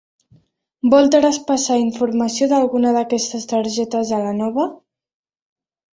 [0.93, 4.71] Vol traspassar informació d'alguna d'aquestes targetes a la nova?